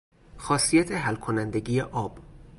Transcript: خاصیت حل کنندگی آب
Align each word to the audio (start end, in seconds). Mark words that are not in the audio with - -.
خاصیت 0.37 0.91
حل 0.91 1.15
کنندگی 1.15 1.81
آب 1.81 2.19